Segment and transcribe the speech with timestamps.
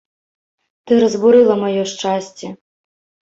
[0.85, 2.47] Ты разбурыла маё шчасце.